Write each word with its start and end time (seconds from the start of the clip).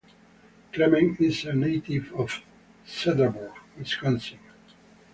Clement 0.73 1.19
is 1.21 1.45
a 1.45 1.53
native 1.53 2.11
of 2.15 2.41
Cedarburg, 2.87 3.53
Wisconsin. 3.77 4.39